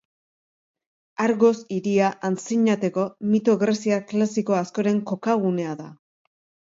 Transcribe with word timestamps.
Argos 1.25 1.51
hiria 1.75 2.07
antzinateko 2.29 3.05
mito 3.35 3.55
greziar 3.65 4.03
klasiko 4.13 4.57
askoren 4.63 5.03
kokagunea 5.13 5.77
da. 5.83 5.87